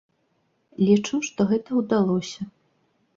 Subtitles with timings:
[0.87, 2.49] Лічу, што гэта ўдалося.